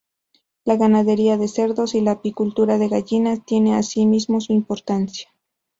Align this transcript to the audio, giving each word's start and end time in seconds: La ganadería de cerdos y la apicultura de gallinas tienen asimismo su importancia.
La 0.65 0.77
ganadería 0.77 1.37
de 1.37 1.47
cerdos 1.47 1.93
y 1.93 2.01
la 2.01 2.13
apicultura 2.13 2.79
de 2.79 2.87
gallinas 2.89 3.45
tienen 3.45 3.75
asimismo 3.75 4.41
su 4.41 4.51
importancia. 4.51 5.29